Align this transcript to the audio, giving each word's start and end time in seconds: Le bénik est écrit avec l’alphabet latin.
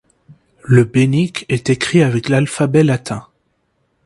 Le 0.63 0.83
bénik 0.83 1.45
est 1.47 1.69
écrit 1.69 2.01
avec 2.01 2.27
l’alphabet 2.27 2.83
latin. 2.83 3.27